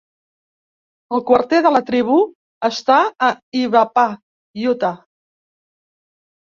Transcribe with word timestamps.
El 1.17 1.21
quarter 1.27 1.59
de 1.67 1.71
la 1.75 1.83
tribu 1.91 2.17
està 2.71 2.99
a 3.29 3.33
Ibapah, 3.63 4.09
Utah. 4.75 4.95